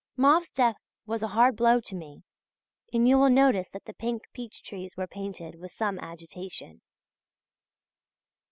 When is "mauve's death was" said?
0.17-1.21